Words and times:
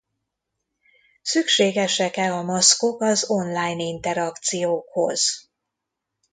Szükségesek-e 1.21 2.33
a 2.33 2.41
maszkok 2.41 3.01
az 3.01 3.29
online 3.29 3.83
interakciókhoz? 3.83 5.49